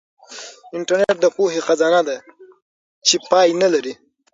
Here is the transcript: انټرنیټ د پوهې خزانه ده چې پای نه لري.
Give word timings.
انټرنیټ 0.75 1.17
د 1.21 1.25
پوهې 1.35 1.59
خزانه 1.67 2.01
ده 2.07 2.17
چې 3.07 3.15
پای 3.29 3.49
نه 3.61 3.67
لري. 3.73 3.93